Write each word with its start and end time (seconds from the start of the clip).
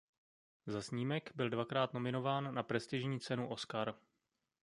Za 0.65 0.81
snímek 0.81 1.31
byl 1.35 1.49
dvakrát 1.49 1.93
nominován 1.93 2.53
na 2.53 2.63
prestižní 2.63 3.19
cenu 3.19 3.49
Oscar. 3.49 3.95